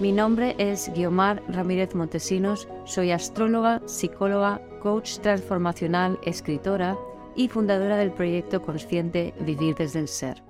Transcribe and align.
Mi 0.00 0.10
nombre 0.10 0.56
es 0.58 0.90
Guiomar 0.92 1.40
Ramírez 1.46 1.94
Montesinos, 1.94 2.66
soy 2.84 3.12
astróloga, 3.12 3.80
psicóloga, 3.86 4.60
coach 4.82 5.18
transformacional, 5.18 6.18
escritora 6.24 6.98
y 7.36 7.46
fundadora 7.46 7.96
del 7.96 8.10
proyecto 8.10 8.60
consciente 8.60 9.34
Vivir 9.38 9.76
desde 9.76 10.00
el 10.00 10.08
Ser. 10.08 10.42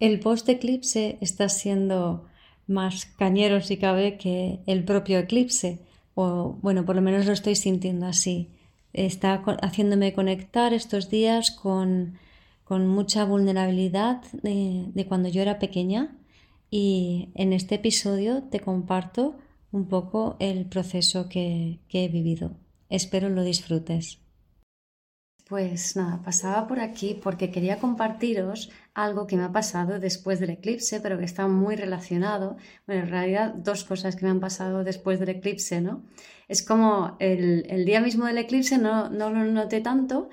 El 0.00 0.18
post-eclipse 0.18 1.16
está 1.20 1.48
siendo 1.48 2.24
más 2.66 3.06
cañero 3.06 3.60
si 3.60 3.76
cabe 3.76 4.18
que 4.18 4.58
el 4.66 4.84
propio 4.84 5.20
eclipse, 5.20 5.78
o 6.16 6.58
bueno, 6.60 6.84
por 6.84 6.96
lo 6.96 7.02
menos 7.02 7.26
lo 7.26 7.32
estoy 7.32 7.54
sintiendo 7.54 8.06
así. 8.06 8.50
Está 8.92 9.44
haciéndome 9.62 10.12
conectar 10.12 10.72
estos 10.72 11.08
días 11.08 11.52
con, 11.52 12.18
mucha 12.68 13.24
vulnerabilidad 13.24 14.22
de 14.42 15.06
cuando 15.08 15.28
yo 15.28 15.40
era 15.40 15.60
pequeña 15.60 16.16
y 16.76 17.30
en 17.36 17.52
este 17.52 17.76
episodio 17.76 18.42
te 18.50 18.58
comparto 18.58 19.36
un 19.70 19.86
poco 19.86 20.34
el 20.40 20.66
proceso 20.66 21.28
que, 21.28 21.78
he 21.88 22.08
vivido. 22.08 22.56
Espero 22.88 23.28
lo 23.28 23.44
disfrutes. 23.44 24.18
Pues 25.48 25.94
nada, 25.94 26.20
pasaba 26.24 26.66
por 26.66 26.80
aquí 26.80 27.16
porque 27.22 27.52
quería 27.52 27.78
compartiros 27.78 28.72
algo 28.92 29.28
que 29.28 29.36
me 29.36 29.44
ha 29.44 29.52
pasado 29.52 30.00
después 30.00 30.40
del 30.40 30.50
eclipse, 30.50 31.00
pero 31.00 31.16
que 31.16 31.24
está 31.24 31.46
muy 31.46 31.76
relacionado. 31.76 32.56
Bueno, 32.88 33.04
en 33.04 33.08
realidad 33.08 33.54
dos 33.54 33.84
cosas 33.84 34.16
que 34.16 34.24
me 34.24 34.32
han 34.32 34.40
pasado 34.40 34.82
después 34.82 35.20
del 35.20 35.28
eclipse, 35.28 35.80
¿no? 35.80 36.02
Es 36.48 36.64
como 36.66 37.16
el, 37.20 37.84
día 37.84 38.00
mismo 38.00 38.26
del 38.26 38.38
eclipse 38.38 38.78
no, 38.78 39.10
no 39.10 39.30
lo 39.30 39.44
noté 39.44 39.80
tanto, 39.80 40.28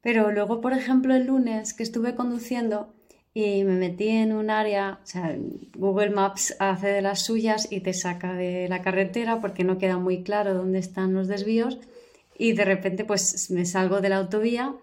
pero 0.00 0.32
luego, 0.32 0.62
por 0.62 0.72
ejemplo, 0.72 1.14
el 1.14 1.26
lunes 1.26 1.74
que 1.74 1.82
estuve 1.82 2.14
conduciendo, 2.14 2.94
y 3.38 3.64
me 3.64 3.74
metí 3.74 4.08
en 4.08 4.32
un 4.32 4.48
área, 4.48 4.98
o 5.04 5.06
sea, 5.06 5.36
Google 5.74 6.08
Maps 6.08 6.56
hace 6.58 6.86
de 6.86 7.02
las 7.02 7.22
suyas 7.22 7.70
y 7.70 7.80
te 7.80 7.92
saca 7.92 8.32
de 8.32 8.66
la 8.66 8.80
carretera 8.80 9.42
porque 9.42 9.62
no 9.62 9.76
queda 9.76 9.98
muy 9.98 10.22
claro 10.22 10.54
dónde 10.54 10.78
están 10.78 11.12
los 11.12 11.28
desvíos 11.28 11.78
y 12.38 12.54
de 12.54 12.64
repente 12.64 13.04
pues 13.04 13.50
me 13.50 13.66
salgo 13.66 14.00
de 14.00 14.08
la 14.08 14.16
autovía 14.16 14.74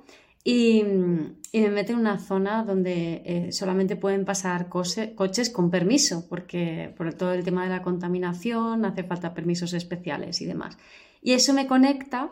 y, 0.44 0.84
me 0.84 1.70
meto 1.72 1.94
en 1.94 1.98
una 1.98 2.20
zona 2.20 2.64
donde 2.64 3.24
eh, 3.26 3.52
solamente 3.52 3.96
pueden 3.96 4.24
pasar 4.24 4.70
coches 4.70 5.50
con 5.50 5.72
permiso 5.72 6.28
porque 6.30 6.94
por 6.96 7.12
todo 7.16 7.34
el 7.34 7.44
tema 7.44 7.64
de 7.64 7.72
la 7.72 7.82
contaminación 7.82 8.86
hace 8.86 9.04
falta 9.04 9.34
permisos 9.34 9.74
especiales 9.74 10.42
y 10.42 10.46
demás. 10.46 10.78
Y 11.24 11.32
eso 11.32 11.54
me 11.54 11.66
conecta 11.66 12.30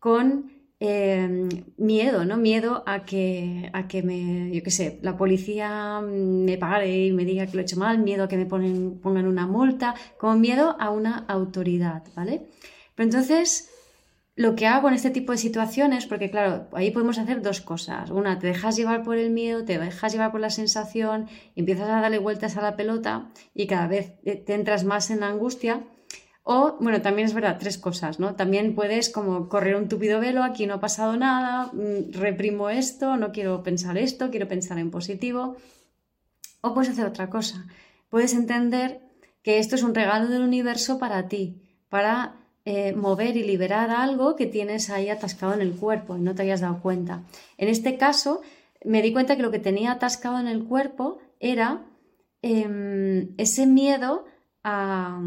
con 0.00 0.50
Em, 0.82 1.50
miedo, 1.76 2.24
¿no? 2.24 2.38
Miedo 2.38 2.82
a 2.86 3.04
que, 3.04 3.68
a 3.74 3.86
que 3.86 4.02
me, 4.02 4.50
yo 4.50 4.62
qué 4.62 4.70
sé, 4.70 4.98
la 5.02 5.14
policía 5.18 6.00
me 6.00 6.56
pare 6.56 7.06
y 7.06 7.12
me 7.12 7.26
diga 7.26 7.46
que 7.46 7.52
lo 7.52 7.60
he 7.60 7.64
hecho 7.64 7.78
mal, 7.78 7.98
miedo 7.98 8.24
a 8.24 8.28
que 8.28 8.38
me 8.38 8.46
pongan 8.46 9.26
una 9.26 9.46
multa, 9.46 9.94
como 10.16 10.36
miedo 10.36 10.76
a 10.80 10.88
una 10.88 11.26
autoridad, 11.28 12.04
¿vale? 12.16 12.48
Pero 12.94 13.04
entonces, 13.10 13.68
lo 14.36 14.54
que 14.56 14.66
hago 14.66 14.88
en 14.88 14.94
este 14.94 15.10
tipo 15.10 15.32
de 15.32 15.38
situaciones, 15.38 16.06
porque 16.06 16.30
claro, 16.30 16.68
ahí 16.72 16.90
podemos 16.92 17.18
hacer 17.18 17.42
dos 17.42 17.60
cosas. 17.60 18.10
Una, 18.10 18.38
te 18.38 18.46
dejas 18.46 18.74
llevar 18.74 19.02
por 19.02 19.18
el 19.18 19.30
miedo, 19.30 19.66
te 19.66 19.78
dejas 19.78 20.12
llevar 20.12 20.32
por 20.32 20.40
la 20.40 20.48
sensación, 20.48 21.28
empiezas 21.56 21.90
a 21.90 22.00
darle 22.00 22.18
vueltas 22.18 22.56
a 22.56 22.62
la 22.62 22.76
pelota 22.76 23.30
y 23.54 23.66
cada 23.66 23.86
vez 23.86 24.14
te 24.22 24.54
entras 24.54 24.84
más 24.84 25.10
en 25.10 25.20
la 25.20 25.28
angustia 25.28 25.84
o, 26.52 26.76
bueno, 26.80 27.00
también 27.00 27.26
es 27.26 27.32
verdad, 27.32 27.58
tres 27.60 27.78
cosas, 27.78 28.18
¿no? 28.18 28.34
También 28.34 28.74
puedes 28.74 29.08
como 29.08 29.48
correr 29.48 29.76
un 29.76 29.88
tupido 29.88 30.18
velo, 30.18 30.42
aquí 30.42 30.66
no 30.66 30.74
ha 30.74 30.80
pasado 30.80 31.16
nada, 31.16 31.70
mm, 31.72 32.10
reprimo 32.12 32.70
esto, 32.70 33.16
no 33.16 33.30
quiero 33.30 33.62
pensar 33.62 33.96
esto, 33.96 34.30
quiero 34.32 34.48
pensar 34.48 34.76
en 34.80 34.90
positivo. 34.90 35.54
O 36.60 36.74
puedes 36.74 36.90
hacer 36.90 37.06
otra 37.06 37.30
cosa. 37.30 37.66
Puedes 38.08 38.34
entender 38.34 39.00
que 39.44 39.60
esto 39.60 39.76
es 39.76 39.84
un 39.84 39.94
regalo 39.94 40.26
del 40.26 40.42
universo 40.42 40.98
para 40.98 41.28
ti, 41.28 41.62
para 41.88 42.34
eh, 42.64 42.94
mover 42.94 43.36
y 43.36 43.44
liberar 43.44 43.90
algo 43.90 44.34
que 44.34 44.46
tienes 44.46 44.90
ahí 44.90 45.08
atascado 45.08 45.54
en 45.54 45.60
el 45.60 45.76
cuerpo 45.76 46.16
y 46.16 46.20
no 46.20 46.34
te 46.34 46.42
hayas 46.42 46.62
dado 46.62 46.80
cuenta. 46.80 47.22
En 47.58 47.68
este 47.68 47.96
caso, 47.96 48.40
me 48.84 49.02
di 49.02 49.12
cuenta 49.12 49.36
que 49.36 49.42
lo 49.42 49.52
que 49.52 49.60
tenía 49.60 49.92
atascado 49.92 50.40
en 50.40 50.48
el 50.48 50.64
cuerpo 50.64 51.18
era 51.38 51.86
em, 52.42 53.34
ese 53.38 53.68
miedo 53.68 54.24
a, 54.64 55.20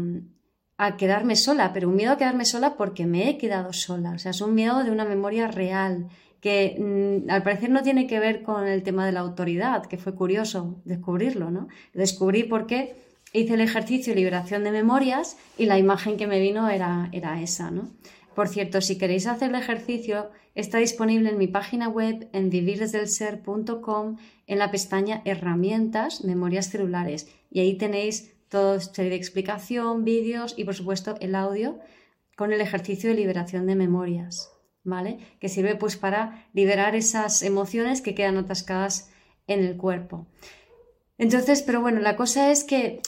a 0.76 0.96
quedarme 0.96 1.36
sola, 1.36 1.72
pero 1.72 1.88
un 1.88 1.96
miedo 1.96 2.12
a 2.12 2.18
quedarme 2.18 2.44
sola 2.44 2.76
porque 2.76 3.06
me 3.06 3.28
he 3.28 3.38
quedado 3.38 3.72
sola. 3.72 4.12
O 4.12 4.18
sea, 4.18 4.32
es 4.32 4.40
un 4.40 4.54
miedo 4.54 4.82
de 4.82 4.90
una 4.90 5.04
memoria 5.04 5.46
real 5.48 6.08
que 6.40 6.76
mm, 6.78 7.30
al 7.30 7.42
parecer 7.42 7.70
no 7.70 7.82
tiene 7.82 8.06
que 8.06 8.18
ver 8.18 8.42
con 8.42 8.66
el 8.66 8.82
tema 8.82 9.06
de 9.06 9.12
la 9.12 9.20
autoridad, 9.20 9.86
que 9.86 9.96
fue 9.96 10.14
curioso 10.14 10.80
descubrirlo, 10.84 11.50
¿no? 11.50 11.68
Descubrí 11.94 12.44
por 12.44 12.66
qué 12.66 12.96
hice 13.32 13.54
el 13.54 13.60
ejercicio 13.60 14.12
de 14.12 14.20
liberación 14.20 14.62
de 14.62 14.70
memorias 14.70 15.36
y 15.56 15.66
la 15.66 15.78
imagen 15.78 16.16
que 16.16 16.26
me 16.26 16.40
vino 16.40 16.68
era, 16.68 17.08
era 17.12 17.40
esa, 17.40 17.70
¿no? 17.70 17.88
Por 18.34 18.48
cierto, 18.48 18.80
si 18.80 18.98
queréis 18.98 19.26
hacer 19.26 19.50
el 19.50 19.54
ejercicio, 19.54 20.30
está 20.54 20.78
disponible 20.78 21.30
en 21.30 21.38
mi 21.38 21.46
página 21.46 21.88
web 21.88 22.28
en 22.32 22.50
vivirdesdelser.com 22.50 24.16
en 24.46 24.58
la 24.58 24.70
pestaña 24.70 25.22
Herramientas, 25.24 26.24
Memorias 26.24 26.68
Celulares. 26.68 27.28
Y 27.50 27.60
ahí 27.60 27.78
tenéis 27.78 28.33
todo 28.54 28.78
serie 28.78 29.10
de 29.10 29.16
explicación, 29.16 30.04
vídeos 30.04 30.54
y 30.56 30.62
por 30.62 30.76
supuesto 30.76 31.16
el 31.18 31.34
audio 31.34 31.80
con 32.36 32.52
el 32.52 32.60
ejercicio 32.60 33.10
de 33.10 33.16
liberación 33.16 33.66
de 33.66 33.74
memorias, 33.74 34.52
¿vale? 34.84 35.18
Que 35.40 35.48
sirve 35.48 35.74
pues 35.74 35.96
para 35.96 36.46
liberar 36.52 36.94
esas 36.94 37.42
emociones 37.42 38.00
que 38.00 38.14
quedan 38.14 38.36
atascadas 38.36 39.10
en 39.48 39.64
el 39.64 39.76
cuerpo. 39.76 40.28
Entonces, 41.18 41.62
pero 41.62 41.80
bueno, 41.80 41.98
la 41.98 42.14
cosa 42.14 42.52
es 42.52 42.62
que 42.62 43.00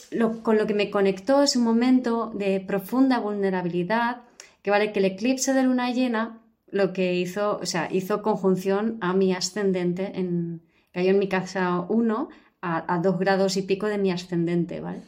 con 0.43 0.57
lo 0.57 0.67
que 0.67 0.73
me 0.73 0.91
conectó 0.91 1.41
es 1.43 1.55
un 1.55 1.63
momento 1.63 2.29
de 2.35 2.59
profunda 2.59 3.19
vulnerabilidad, 3.19 4.23
que 4.61 4.69
vale 4.69 4.91
que 4.91 4.99
el 4.99 5.05
eclipse 5.05 5.53
de 5.53 5.63
luna 5.63 5.91
llena 5.91 6.41
lo 6.69 6.91
que 6.91 7.15
hizo, 7.15 7.57
o 7.61 7.65
sea, 7.65 7.87
hizo 7.89 8.21
conjunción 8.21 8.97
a 8.99 9.13
mi 9.13 9.33
ascendente, 9.33 10.11
en, 10.19 10.61
cayó 10.91 11.11
en 11.11 11.19
mi 11.19 11.29
casa 11.29 11.85
1 11.87 12.29
a, 12.59 12.93
a 12.93 12.97
2 12.99 13.17
grados 13.17 13.55
y 13.55 13.61
pico 13.61 13.87
de 13.87 13.97
mi 13.97 14.11
ascendente, 14.11 14.81
¿vale? 14.81 14.99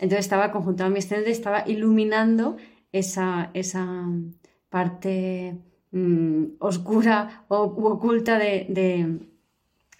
Entonces 0.00 0.24
estaba 0.24 0.50
conjuntado 0.50 0.88
a 0.88 0.90
mi 0.90 0.98
ascendente, 0.98 1.30
estaba 1.30 1.64
iluminando 1.68 2.56
esa, 2.90 3.50
esa 3.52 4.08
parte 4.70 5.58
mm, 5.92 6.44
oscura 6.58 7.44
o 7.48 7.58
oculta 7.58 8.38
de, 8.38 8.66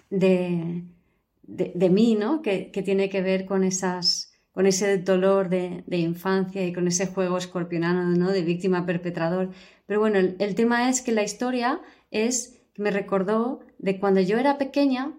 de, 0.09 1.91
mí, 1.91 2.15
¿no? 2.15 2.41
Que, 2.41 2.71
tiene 2.83 3.11
que 3.11 3.21
ver 3.21 3.45
con, 3.45 3.63
esas, 3.63 4.33
con 4.53 4.65
ese 4.65 4.97
dolor 4.97 5.51
de, 5.51 5.85
infancia 5.91 6.67
y 6.67 6.73
con 6.73 6.89
ese 6.89 7.07
juego 7.07 7.37
escorpionano 7.37 8.05
¿no? 8.17 8.33
de 8.33 8.41
víctima 8.41 8.87
perpetrador. 8.87 9.51
Pero 9.85 10.01
bueno, 10.01 10.19
el, 10.19 10.37
el 10.39 10.55
tema 10.55 10.89
es 10.89 11.03
que 11.03 11.13
la 11.13 11.25
historia 11.25 11.83
es 12.11 12.59
que 12.73 12.81
me 12.83 12.91
recordó 12.91 13.61
de 13.79 14.01
cuando 14.01 14.23
yo 14.23 14.39
era 14.39 14.57
pequeña, 14.57 15.13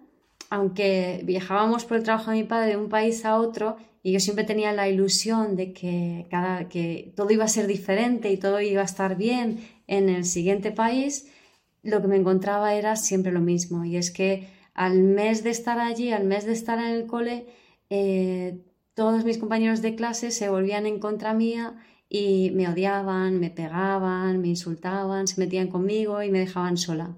aunque 0.51 1.22
viajábamos 1.23 1.85
por 1.85 1.95
el 1.95 2.03
trabajo 2.03 2.29
de 2.29 2.38
mi 2.38 2.44
padre 2.44 2.72
de 2.72 2.78
un 2.78 2.89
país 2.89 3.23
a 3.23 3.38
otro, 3.38 3.78
y 4.03 4.12
yo 4.12 4.19
siempre 4.19 4.44
tenía 4.44 4.73
la 4.73 4.89
ilusión 4.89 5.56
de 5.56 5.72
que, 5.72 6.28
cada, 6.29 6.67
que 6.67 7.13
todo 7.16 7.31
iba 7.31 7.45
a 7.45 7.47
ser 7.47 7.67
diferente 7.67 8.30
y 8.30 8.36
todo 8.36 8.59
iba 8.59 8.81
a 8.81 8.86
estar 8.86 9.15
bien 9.15 9.65
en 9.88 10.09
el 10.09 10.25
siguiente 10.25 10.74
país, 10.74 11.31
lo 11.83 12.01
que 12.01 12.09
me 12.09 12.18
encontraba 12.18 12.75
era 12.75 12.98
siempre 12.98 13.31
lo 13.31 13.39
mismo. 13.39 13.86
Y 13.86 13.95
es 13.95 14.12
que 14.12 14.50
al 14.74 15.00
mes 15.00 15.42
de 15.45 15.51
estar 15.51 15.80
allí, 15.80 16.12
al 16.12 16.25
mes 16.25 16.45
de 16.45 16.51
estar 16.51 16.80
en 16.80 16.95
el 16.95 17.07
cole, 17.07 17.45
eh, 17.89 18.59
todos 18.94 19.24
mis 19.24 19.38
compañeros 19.38 19.81
de 19.81 19.95
clase 19.95 20.31
se 20.31 20.50
volvían 20.50 20.86
en 20.86 21.00
contra 21.00 21.33
mía 21.33 21.75
y 22.09 22.51
me 22.56 22.68
odiaban, 22.68 23.39
me 23.39 23.51
pegaban, 23.51 24.42
me 24.42 24.50
insultaban, 24.50 25.27
se 25.27 25.39
metían 25.39 25.69
conmigo 25.69 26.21
y 26.21 26.30
me 26.30 26.39
dejaban 26.39 26.75
sola. 26.75 27.15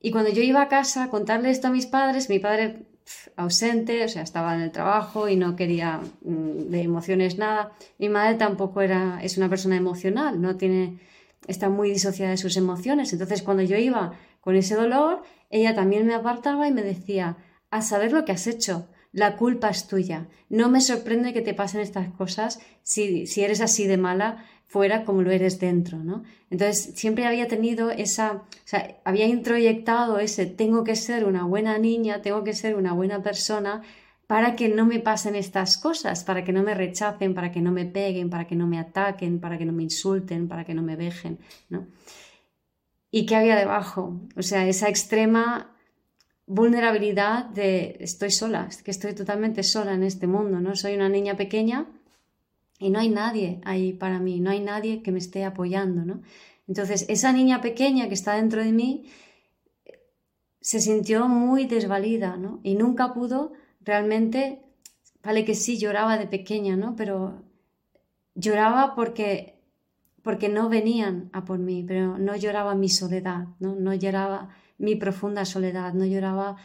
Y 0.00 0.10
cuando 0.10 0.30
yo 0.30 0.42
iba 0.42 0.62
a 0.62 0.68
casa 0.68 1.04
a 1.04 1.10
contarle 1.10 1.50
esto 1.50 1.68
a 1.68 1.70
mis 1.70 1.86
padres, 1.86 2.28
mi 2.28 2.38
padre 2.38 2.86
ausente, 3.36 4.04
o 4.04 4.08
sea, 4.08 4.22
estaba 4.22 4.54
en 4.54 4.62
el 4.62 4.70
trabajo 4.70 5.28
y 5.28 5.36
no 5.36 5.56
quería 5.56 6.00
mm, 6.22 6.70
de 6.70 6.82
emociones 6.82 7.38
nada. 7.38 7.72
Mi 7.98 8.08
madre 8.08 8.36
tampoco 8.36 8.80
era, 8.80 9.20
es 9.22 9.36
una 9.36 9.48
persona 9.48 9.76
emocional, 9.76 10.40
no 10.40 10.56
tiene, 10.56 11.00
está 11.46 11.68
muy 11.68 11.90
disociada 11.90 12.30
de 12.30 12.36
sus 12.36 12.56
emociones. 12.56 13.12
Entonces, 13.12 13.42
cuando 13.42 13.62
yo 13.62 13.76
iba 13.76 14.14
con 14.40 14.56
ese 14.56 14.74
dolor, 14.74 15.22
ella 15.50 15.74
también 15.74 16.06
me 16.06 16.14
apartaba 16.14 16.66
y 16.68 16.72
me 16.72 16.82
decía, 16.82 17.36
a 17.70 17.82
saber 17.82 18.12
lo 18.12 18.24
que 18.24 18.32
has 18.32 18.46
hecho. 18.46 18.88
la 19.12 19.36
culpa 19.36 19.70
es 19.70 19.88
tuya. 19.88 20.28
No 20.48 20.68
me 20.68 20.80
sorprende 20.80 21.32
que 21.32 21.42
te 21.42 21.52
pasen 21.52 21.80
estas 21.80 22.10
cosas 22.10 22.60
si, 22.84 23.26
si 23.26 23.42
eres 23.42 23.60
así 23.60 23.88
de 23.88 23.96
mala 23.96 24.46
fuera 24.70 25.04
como 25.04 25.22
lo 25.22 25.32
eres 25.32 25.58
dentro, 25.58 25.98
¿no? 25.98 26.22
Entonces 26.48 26.92
siempre 26.94 27.26
había 27.26 27.48
tenido 27.48 27.90
esa, 27.90 28.34
o 28.34 28.44
sea, 28.64 29.00
había 29.04 29.26
introyectado 29.26 30.20
ese 30.20 30.46
tengo 30.46 30.84
que 30.84 30.94
ser 30.94 31.24
una 31.24 31.42
buena 31.42 31.76
niña, 31.78 32.22
tengo 32.22 32.44
que 32.44 32.54
ser 32.54 32.76
una 32.76 32.92
buena 32.92 33.20
persona 33.20 33.82
para 34.28 34.54
que 34.54 34.68
no 34.68 34.86
me 34.86 35.00
pasen 35.00 35.34
estas 35.34 35.76
cosas, 35.76 36.22
para 36.22 36.44
que 36.44 36.52
no 36.52 36.62
me 36.62 36.74
rechacen, 36.74 37.34
para 37.34 37.50
que 37.50 37.60
no 37.60 37.72
me 37.72 37.84
peguen, 37.84 38.30
para 38.30 38.46
que 38.46 38.54
no 38.54 38.68
me 38.68 38.78
ataquen, 38.78 39.40
para 39.40 39.58
que 39.58 39.64
no 39.64 39.72
me 39.72 39.82
insulten, 39.82 40.46
para 40.46 40.64
que 40.64 40.72
no 40.72 40.82
me 40.82 40.94
vejen, 40.94 41.40
¿no? 41.68 41.88
¿Y 43.10 43.26
qué 43.26 43.34
había 43.34 43.56
debajo? 43.56 44.20
O 44.36 44.42
sea, 44.42 44.68
esa 44.68 44.88
extrema 44.88 45.76
vulnerabilidad 46.46 47.46
de 47.46 47.96
estoy 47.98 48.30
sola, 48.30 48.68
que 48.84 48.92
estoy 48.92 49.14
totalmente 49.14 49.64
sola 49.64 49.94
en 49.94 50.04
este 50.04 50.28
mundo, 50.28 50.60
¿no? 50.60 50.76
Soy 50.76 50.94
una 50.94 51.08
niña 51.08 51.36
pequeña 51.36 51.88
y 52.80 52.90
no 52.90 52.98
hay 52.98 53.10
nadie 53.10 53.60
ahí 53.64 53.92
para 53.92 54.18
mí, 54.18 54.40
no 54.40 54.50
hay 54.50 54.60
nadie 54.60 55.02
que 55.02 55.12
me 55.12 55.18
esté 55.18 55.44
apoyando, 55.44 56.04
¿no? 56.04 56.22
Entonces, 56.66 57.04
esa 57.08 57.32
niña 57.32 57.60
pequeña 57.60 58.08
que 58.08 58.14
está 58.14 58.34
dentro 58.34 58.64
de 58.64 58.72
mí 58.72 59.04
se 60.60 60.80
sintió 60.80 61.28
muy 61.28 61.66
desvalida, 61.66 62.36
¿no? 62.36 62.60
Y 62.62 62.74
nunca 62.74 63.12
pudo 63.12 63.52
realmente, 63.82 64.62
vale 65.22 65.44
que 65.44 65.54
sí 65.54 65.78
lloraba 65.78 66.16
de 66.16 66.26
pequeña, 66.26 66.76
¿no? 66.76 66.96
Pero 66.96 67.42
lloraba 68.34 68.94
porque 68.94 69.60
porque 70.22 70.50
no 70.50 70.68
venían 70.68 71.30
a 71.32 71.44
por 71.44 71.58
mí, 71.58 71.82
pero 71.86 72.18
no 72.18 72.36
lloraba 72.36 72.74
mi 72.74 72.88
soledad, 72.88 73.48
¿no? 73.58 73.74
No 73.74 73.94
lloraba 73.94 74.50
mi 74.78 74.94
profunda 74.94 75.44
soledad, 75.44 75.94
no 75.94 76.04
lloraba 76.04 76.56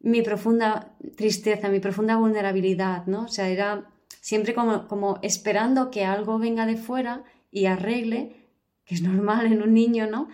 mi 0.00 0.22
profunda 0.22 0.94
tristeza, 1.16 1.68
mi 1.68 1.80
profunda 1.80 2.16
vulnerabilidad, 2.16 3.06
¿no? 3.06 3.24
O 3.24 3.28
sea, 3.28 3.48
era 3.48 3.90
siempre 4.20 4.54
como, 4.54 4.88
como 4.88 5.18
esperando 5.22 5.90
que 5.90 6.04
algo 6.04 6.38
venga 6.38 6.66
de 6.66 6.76
fuera 6.76 7.24
y 7.50 7.66
arregle, 7.66 8.36
que 8.84 8.94
es 8.94 9.02
normal 9.02 9.46
en 9.46 9.62
un 9.62 9.74
niño, 9.74 10.06
¿no? 10.06 10.28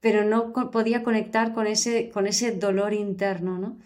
Pero 0.00 0.24
no 0.24 0.52
podía 0.70 1.02
conectar 1.02 1.52
con 1.52 1.66
ese, 1.66 2.10
con 2.10 2.26
ese 2.26 2.52
dolor 2.52 2.92
interno, 2.92 3.58
¿no? 3.58 3.78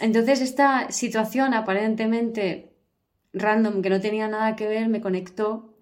Entonces 0.00 0.40
esta 0.40 0.90
situación 0.90 1.52
aparentemente 1.52 2.72
random, 3.32 3.82
que 3.82 3.90
no 3.90 4.00
tenía 4.00 4.28
nada 4.28 4.56
que 4.56 4.66
ver, 4.66 4.88
me 4.88 5.00
conectó 5.00 5.74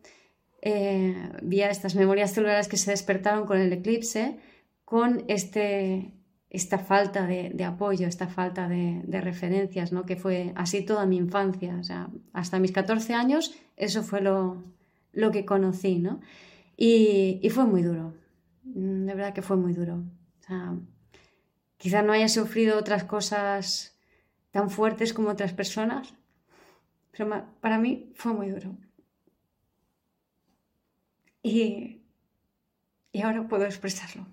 eh, 0.60 1.14
vía 1.42 1.70
estas 1.70 1.94
memorias 1.94 2.32
celulares 2.32 2.68
que 2.68 2.76
se 2.76 2.90
despertaron 2.90 3.46
con 3.46 3.58
el 3.58 3.72
eclipse, 3.72 4.38
con 4.84 5.24
este, 5.28 6.12
esta 6.50 6.78
falta 6.78 7.26
de, 7.26 7.64
apoyo, 7.64 8.06
esta 8.06 8.26
falta 8.26 8.68
de, 8.68 9.20
referencias, 9.20 9.92
¿no? 9.92 10.06
que 10.06 10.16
fue 10.16 10.52
así 10.56 10.82
toda 10.82 11.04
mi 11.06 11.16
infancia. 11.16 11.80
Hasta 12.32 12.58
mis 12.58 12.72
14 12.72 13.14
años 13.14 13.54
eso 13.76 14.02
fue 14.02 14.20
lo, 14.20 14.62
que 15.32 15.44
conocí. 15.44 15.98
¿no? 15.98 16.20
Y, 16.76 17.46
fue 17.50 17.64
muy 17.64 17.82
duro, 17.82 18.14
mm, 18.64 19.04
de 19.04 19.14
verdad 19.14 19.34
que 19.34 19.42
fue 19.42 19.56
muy 19.56 19.74
duro. 19.74 20.04
Quizás 21.76 22.04
no 22.04 22.12
haya 22.12 22.28
sufrido 22.28 22.78
otras 22.78 23.04
cosas 23.04 23.98
tan 24.50 24.70
fuertes 24.70 25.12
como 25.12 25.28
otras 25.28 25.52
personas, 25.52 26.14
pero 27.12 27.46
para 27.60 27.78
mí 27.78 28.10
fue 28.14 28.32
muy 28.32 28.48
duro. 28.48 28.76
Y 31.42 32.00
ahora 33.22 33.46
puedo 33.46 33.64
expresarlo. 33.64 34.26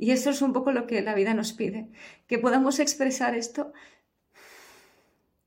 Y 0.00 0.12
eso 0.12 0.30
es 0.30 0.40
un 0.40 0.54
poco 0.54 0.72
lo 0.72 0.86
que 0.86 1.02
la 1.02 1.14
vida 1.14 1.34
nos 1.34 1.52
pide, 1.52 1.90
que 2.26 2.38
podamos 2.38 2.80
expresar 2.80 3.34
esto, 3.34 3.74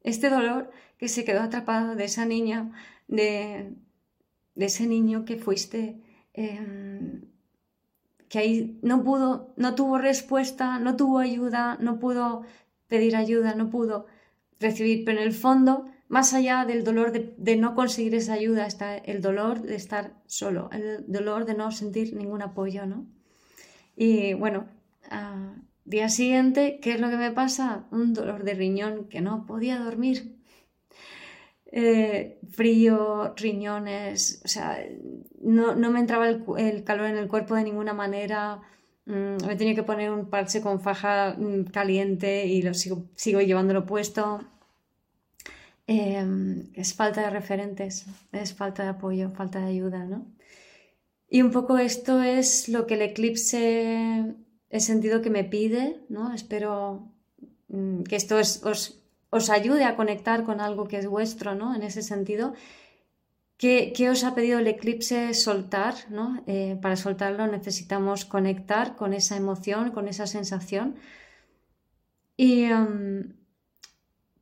este 0.04 0.30
dolor 0.30 0.70
que 1.00 1.08
se 1.08 1.26
quedó 1.26 1.42
atrapado 1.42 1.96
de 1.96 2.04
esa 2.04 2.26
niña, 2.28 2.72
de, 3.08 3.74
ese 4.56 4.86
niño 4.86 5.26
que 5.26 5.38
fuiste, 5.38 6.00
em, 6.34 7.24
que 8.30 8.38
ahí 8.38 8.80
no 8.84 9.04
pudo, 9.04 9.56
no 9.58 9.74
tuvo 9.74 9.98
respuesta, 9.98 10.78
no 10.78 10.96
tuvo 10.96 11.18
ayuda, 11.18 11.80
no 11.82 11.98
pudo 11.98 12.44
pedir 12.88 13.16
ayuda, 13.16 13.56
no 13.56 13.72
pudo 13.72 14.06
recibir, 14.60 15.04
pero 15.04 15.18
en 15.20 15.24
el 15.24 15.34
fondo, 15.34 15.88
más 16.10 16.36
allá 16.36 16.64
del 16.66 16.84
dolor 16.84 17.12
de, 17.12 17.56
no 17.56 17.74
conseguir 17.74 18.14
esa 18.14 18.34
ayuda, 18.34 18.68
está 18.68 18.98
el 18.98 19.20
dolor 19.20 19.64
de 19.64 19.74
estar 19.74 20.14
solo, 20.28 20.70
el 20.72 21.06
dolor 21.08 21.46
de 21.46 21.56
no 21.56 21.72
sentir 21.72 22.16
ningún 22.16 22.44
apoyo, 22.44 22.86
¿no? 22.86 23.08
Y 23.96 24.34
bueno, 24.34 24.68
día 25.86 26.10
siguiente, 26.10 26.80
¿qué 26.82 26.94
es 26.94 27.00
lo 27.00 27.10
que 27.10 27.18
me 27.18 27.32
pasa? 27.32 27.86
Un 27.92 28.14
dolor 28.14 28.44
de 28.44 28.54
riñón 28.54 29.06
que 29.10 29.22
no 29.22 29.46
podía 29.46 29.80
dormir. 29.80 30.38
Eh, 31.76 32.40
frío, 32.52 33.34
riñones, 33.36 34.42
o 34.46 34.48
sea, 34.48 34.78
no, 35.42 35.76
me 35.76 36.00
entraba 36.00 36.30
el, 36.30 36.84
calor 36.84 37.08
en 37.08 37.18
el 37.18 37.28
cuerpo 37.28 37.56
de 37.56 37.64
ninguna 37.64 37.94
manera. 37.94 38.62
Mm, 39.06 39.38
me 39.48 39.56
tenía 39.56 39.76
que 39.76 39.84
poner 39.84 40.12
un 40.12 40.30
parche 40.30 40.62
con 40.62 40.80
faja 40.82 41.36
mm, 41.38 41.66
caliente 41.66 42.46
y 42.46 42.62
lo 42.62 42.74
sigo, 42.74 43.06
sigo 43.16 43.42
llevándolo 43.42 43.86
puesto. 43.86 44.42
Em, 45.88 46.70
es 46.76 46.94
falta 46.94 47.22
de 47.22 47.30
referentes, 47.30 48.06
es 48.32 48.54
falta 48.54 48.84
de 48.84 48.90
apoyo, 48.90 49.32
falta 49.32 49.60
de 49.60 49.66
ayuda, 49.68 50.06
¿no? 50.06 50.26
Y 51.34 51.42
un 51.42 51.50
poco 51.50 51.80
esto 51.80 52.22
es 52.22 52.70
lo 52.70 52.86
que 52.86 52.94
el 52.94 53.02
eclipse 53.02 54.36
he 54.70 54.80
sentido 54.80 55.24
que 55.24 55.32
me 55.32 55.44
pide, 55.44 56.06
¿no? 56.08 56.32
Espero 56.32 57.12
mm, 57.70 58.04
que 58.04 58.18
esto 58.18 58.38
os, 58.38 58.62
os, 59.32 59.50
ayude 59.50 59.84
a 59.84 59.96
conectar 59.96 60.44
con 60.44 60.62
algo 60.62 60.88
que 60.88 61.00
es 61.00 61.08
vuestro, 61.08 61.56
¿no? 61.56 61.74
En 61.74 61.82
ese 61.82 62.04
sentido. 62.04 62.54
¿Qué, 63.58 64.10
os 64.12 64.24
ha 64.24 64.36
pedido 64.36 64.60
el 64.60 64.68
eclipse 64.68 65.34
soltar? 65.34 65.96
¿no? 66.12 66.44
Eh, 66.46 66.78
para 66.80 66.96
soltarlo 66.96 67.48
necesitamos 67.48 68.26
conectar 68.26 68.96
con 68.96 69.12
esa 69.16 69.36
emoción, 69.36 69.90
con 69.90 70.08
esa 70.08 70.28
sensación. 70.28 70.98
Y 72.38 72.66
em, 72.66 73.34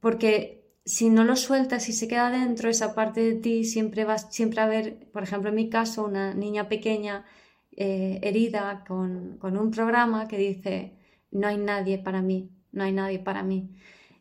porque 0.01 0.60
si 0.86 1.10
no 1.10 1.24
lo 1.24 1.36
sueltas 1.36 1.89
y 1.89 1.94
se 1.94 2.07
queda 2.07 2.31
dentro, 2.31 2.69
esa 2.69 2.95
parte 2.95 3.22
de 3.22 3.36
ti 3.36 3.63
siempre 3.66 4.04
vas 4.06 4.33
siempre 4.33 4.62
a 4.62 4.68
ver, 4.68 5.10
por 5.12 5.24
ejemplo, 5.24 5.50
en 5.50 5.56
mi 5.56 5.69
caso, 5.69 6.06
una 6.06 6.33
niña 6.33 6.69
pequeña 6.69 7.25
eh, 7.78 8.19
herida 8.24 8.83
con, 8.88 9.39
un 9.42 9.72
programa 9.72 10.28
que 10.28 10.38
dice, 10.38 10.98
no 11.31 11.48
hay 11.48 11.57
nadie 11.57 12.00
para 12.00 12.22
mí, 12.22 12.51
no 12.72 12.83
hay 12.83 12.92
nadie 12.94 13.19
para 13.19 13.44
mí. 13.44 13.75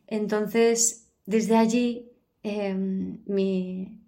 Entonces, 0.07 1.11
desde 1.25 1.57
allí, 1.57 2.11
em, 2.43 3.23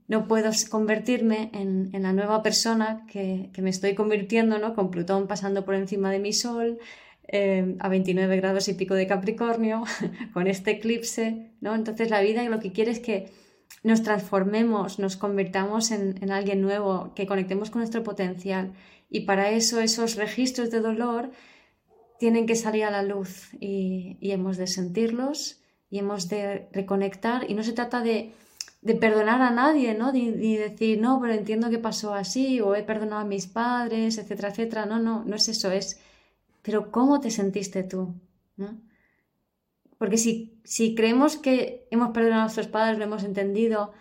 no 0.07 0.27
puedo 0.27 0.51
convertirme 0.69 1.49
en, 1.53 1.91
la 1.93 2.13
nueva 2.13 2.43
persona 2.43 3.05
que, 3.07 3.49
que, 3.53 3.61
me 3.61 3.69
estoy 3.69 3.95
convirtiendo, 3.95 4.59
¿no? 4.59 4.75
Con 4.75 4.91
Plutón 4.91 5.27
pasando 5.27 5.65
por 5.65 5.75
encima 5.75 6.11
de 6.11 6.19
mi 6.19 6.33
Sol, 6.33 6.79
Em, 7.27 7.77
a 7.79 7.87
29 7.87 8.35
grados 8.35 8.67
y 8.67 8.73
pico 8.73 8.95
de 8.95 9.07
Capricornio, 9.07 9.83
con 10.33 10.47
este 10.47 10.71
eclipse, 10.71 11.51
¿no? 11.61 11.73
Entonces 11.73 12.09
la 12.09 12.21
vida 12.21 12.43
lo 12.43 12.59
que 12.59 12.73
quiere 12.73 12.91
es 12.91 12.99
que 12.99 13.31
nos 13.81 14.03
transformemos, 14.03 14.99
nos 14.99 15.15
convirtamos 15.15 15.91
en, 15.91 16.31
alguien 16.31 16.61
nuevo, 16.61 17.13
que 17.15 17.25
conectemos 17.25 17.69
con 17.69 17.79
nuestro 17.79 18.03
potencial. 18.03 18.73
Y 19.09 19.21
para 19.21 19.51
eso 19.51 19.79
esos 19.79 20.15
registros 20.15 20.69
de 20.69 20.81
dolor 20.81 21.31
tienen 22.19 22.45
que 22.45 22.55
salir 22.55 22.83
a 22.83 22.91
la 22.91 23.03
luz 23.03 23.49
y, 23.59 24.17
hemos 24.21 24.57
de 24.57 24.67
sentirlos 24.67 25.61
y 25.89 25.99
hemos 25.99 26.27
de 26.29 26.67
reconectar. 26.73 27.49
Y 27.49 27.53
no 27.53 27.63
se 27.63 27.73
trata 27.73 28.01
de, 28.01 28.33
perdonar 28.99 29.41
a 29.41 29.51
nadie, 29.51 29.93
¿no? 29.93 30.11
Ni, 30.11 30.57
decir, 30.57 30.99
no, 30.99 31.19
pero 31.21 31.33
entiendo 31.33 31.69
que 31.69 31.79
pasó 31.79 32.13
así, 32.13 32.59
o 32.59 32.75
he 32.75 32.83
perdonado 32.83 33.21
a 33.21 33.25
mis 33.25 33.47
padres, 33.47 34.17
etcétera, 34.17 34.49
etcétera. 34.49 34.85
No, 34.85 34.99
no, 34.99 35.23
no 35.25 35.35
es 35.35 35.47
eso, 35.47 35.71
es 35.71 35.99
pero 36.63 36.91
¿cómo 36.91 37.19
te 37.19 37.29
sentiste 37.29 37.83
tú? 37.83 38.15
Porque 39.97 40.17
si, 40.17 40.59
si 40.63 40.95
creemos 40.95 41.37
que 41.37 41.87
hemos 41.91 42.11
perdido 42.11 42.35
a 42.35 42.41
nuestros 42.41 42.67
padres, 42.67 42.97
lo 42.97 43.03
hemos 43.03 43.23
entendido, 43.23 43.93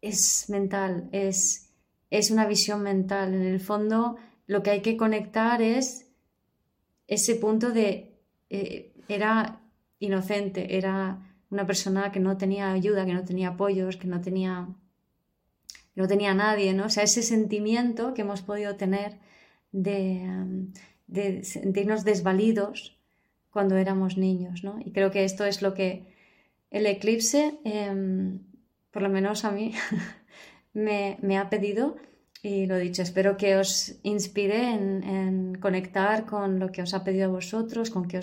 es 0.00 0.48
mental, 0.48 1.08
es, 1.12 1.70
es 2.10 2.30
una 2.30 2.46
visión 2.46 2.82
mental. 2.82 3.34
En 3.34 3.42
el 3.42 3.60
fondo, 3.60 4.16
lo 4.46 4.62
que 4.62 4.70
hay 4.70 4.82
que 4.82 4.96
conectar 4.96 5.62
es 5.62 6.10
ese 7.06 7.34
punto 7.36 7.70
de 7.70 8.18
eh, 8.50 8.94
era 9.08 9.60
inocente, 9.98 10.76
era 10.76 11.18
una 11.50 11.66
persona 11.66 12.12
que 12.12 12.20
no 12.20 12.36
tenía 12.36 12.72
ayuda, 12.72 13.06
que 13.06 13.14
no 13.14 13.24
tenía 13.24 13.50
apoyos, 13.50 13.96
que 13.96 14.06
no 14.06 14.20
tenía, 14.20 14.68
no 15.94 16.08
tenía 16.08 16.34
nadie, 16.34 16.72
¿no? 16.74 16.86
O 16.86 16.90
sea, 16.90 17.04
ese 17.04 17.22
sentimiento 17.22 18.14
que 18.14 18.22
hemos 18.22 18.42
podido 18.42 18.76
tener 18.76 19.18
de, 19.72 20.70
de 21.08 21.42
sentirnos 21.42 22.04
desvalidos 22.04 22.96
cuando 23.50 23.76
éramos 23.76 24.16
niños, 24.16 24.62
¿no? 24.62 24.78
Y 24.84 24.92
creo 24.92 25.10
que 25.10 25.24
esto 25.24 25.44
es 25.44 25.62
lo 25.62 25.74
que 25.74 26.06
el 26.70 26.86
eclipse, 26.86 27.58
em, 27.64 28.40
por 28.92 29.02
lo 29.02 29.08
menos 29.08 29.44
a 29.44 29.50
mí, 29.50 29.72
me, 30.74 31.38
ha 31.38 31.50
pedido 31.50 31.96
y 32.42 32.66
lo 32.66 32.76
dicho, 32.76 33.02
espero 33.02 33.36
que 33.36 33.56
os 33.56 33.98
inspire 34.04 34.70
en, 34.70 35.56
conectar 35.60 36.24
con 36.24 36.60
lo 36.60 36.70
que 36.70 36.82
os 36.82 36.94
ha 36.94 37.02
pedido 37.02 37.24
a 37.26 37.32
vosotros, 37.32 37.90
con 37.90 38.06
que 38.06 38.20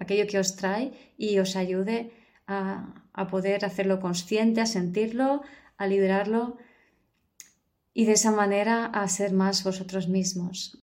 aquello 0.00 0.26
que 0.26 0.38
os 0.38 0.56
trae 0.56 0.92
y 1.18 1.38
os 1.38 1.54
ayude 1.54 2.12
a, 2.46 2.94
poder 3.30 3.64
hacerlo 3.64 4.00
consciente, 4.00 4.60
a 4.60 4.66
sentirlo, 4.66 5.42
a 5.76 5.86
liberarlo 5.86 6.56
y 7.92 8.06
de 8.06 8.12
esa 8.12 8.30
manera 8.30 8.86
a 8.86 9.06
ser 9.08 9.32
más 9.32 9.64
vosotros 9.64 10.08
mismos. 10.08 10.82